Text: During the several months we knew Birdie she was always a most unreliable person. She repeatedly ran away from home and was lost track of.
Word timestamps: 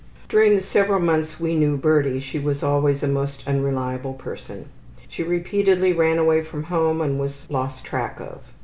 During 0.27 0.55
the 0.55 0.63
several 0.63 0.99
months 0.99 1.39
we 1.39 1.53
knew 1.53 1.77
Birdie 1.77 2.19
she 2.19 2.39
was 2.39 2.63
always 2.63 3.03
a 3.03 3.07
most 3.07 3.43
unreliable 3.45 4.13
person. 4.15 4.65
She 5.07 5.21
repeatedly 5.21 5.93
ran 5.93 6.17
away 6.17 6.41
from 6.41 6.63
home 6.63 7.01
and 7.01 7.19
was 7.19 7.47
lost 7.51 7.85
track 7.85 8.19
of. 8.19 8.41